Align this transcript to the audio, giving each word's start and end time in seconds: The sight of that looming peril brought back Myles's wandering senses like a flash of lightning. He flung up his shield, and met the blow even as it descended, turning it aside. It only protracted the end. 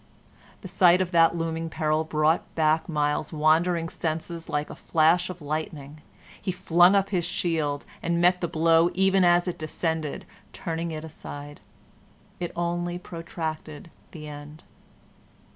The 0.61 0.67
sight 0.67 0.99
of 0.99 1.11
that 1.11 1.37
looming 1.37 1.69
peril 1.69 2.03
brought 2.03 2.55
back 2.55 2.89
Myles's 2.89 3.31
wandering 3.31 3.87
senses 3.87 4.49
like 4.49 4.71
a 4.71 4.75
flash 4.75 5.29
of 5.29 5.43
lightning. 5.43 6.01
He 6.41 6.51
flung 6.51 6.95
up 6.95 7.09
his 7.11 7.23
shield, 7.23 7.85
and 8.01 8.19
met 8.19 8.41
the 8.41 8.47
blow 8.47 8.89
even 8.95 9.23
as 9.23 9.47
it 9.47 9.59
descended, 9.59 10.25
turning 10.53 10.89
it 10.89 11.03
aside. 11.03 11.59
It 12.39 12.51
only 12.55 12.97
protracted 12.97 13.91
the 14.09 14.27
end. 14.27 14.63